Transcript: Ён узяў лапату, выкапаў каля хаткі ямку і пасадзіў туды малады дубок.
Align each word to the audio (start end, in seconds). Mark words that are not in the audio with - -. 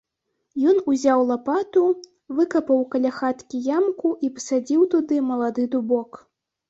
Ён 0.69 0.77
узяў 0.91 1.19
лапату, 1.31 1.83
выкапаў 2.39 2.81
каля 2.95 3.11
хаткі 3.21 3.57
ямку 3.77 4.15
і 4.29 4.33
пасадзіў 4.39 4.81
туды 4.95 5.23
малады 5.33 5.63
дубок. 5.77 6.11